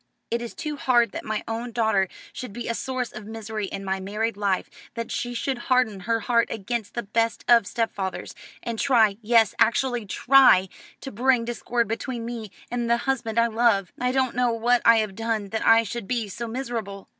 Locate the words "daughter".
1.71-2.07